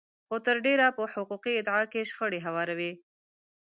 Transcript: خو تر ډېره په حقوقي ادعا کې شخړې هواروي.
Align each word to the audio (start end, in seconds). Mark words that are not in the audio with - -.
خو 0.27 0.35
تر 0.45 0.55
ډېره 0.65 0.85
په 0.97 1.03
حقوقي 1.13 1.53
ادعا 1.61 1.81
کې 1.91 2.07
شخړې 2.09 2.39
هواروي. 2.45 2.91